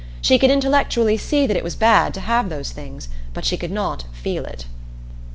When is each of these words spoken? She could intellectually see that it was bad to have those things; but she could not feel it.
She 0.19 0.39
could 0.39 0.49
intellectually 0.49 1.15
see 1.15 1.45
that 1.45 1.55
it 1.55 1.63
was 1.63 1.75
bad 1.75 2.15
to 2.15 2.21
have 2.21 2.49
those 2.49 2.71
things; 2.71 3.07
but 3.35 3.45
she 3.45 3.55
could 3.55 3.69
not 3.69 4.05
feel 4.13 4.45
it. 4.45 4.65